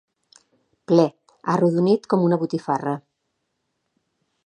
[0.91, 1.05] Ple,
[1.55, 2.95] arrodonit com una botifarra.